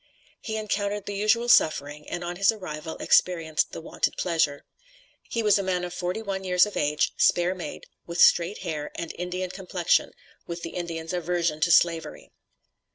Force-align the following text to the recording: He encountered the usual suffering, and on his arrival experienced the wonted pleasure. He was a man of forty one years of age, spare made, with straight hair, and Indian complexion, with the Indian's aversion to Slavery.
He 0.41 0.57
encountered 0.57 1.05
the 1.05 1.13
usual 1.15 1.47
suffering, 1.47 2.09
and 2.09 2.23
on 2.23 2.37
his 2.37 2.51
arrival 2.51 2.97
experienced 2.97 3.71
the 3.71 3.81
wonted 3.81 4.17
pleasure. 4.17 4.65
He 5.29 5.43
was 5.43 5.59
a 5.59 5.61
man 5.61 5.83
of 5.83 5.93
forty 5.93 6.23
one 6.23 6.43
years 6.43 6.65
of 6.65 6.75
age, 6.75 7.11
spare 7.17 7.53
made, 7.53 7.85
with 8.07 8.19
straight 8.19 8.63
hair, 8.65 8.89
and 8.95 9.13
Indian 9.15 9.51
complexion, 9.51 10.13
with 10.47 10.63
the 10.63 10.71
Indian's 10.71 11.13
aversion 11.13 11.59
to 11.61 11.71
Slavery. 11.71 12.31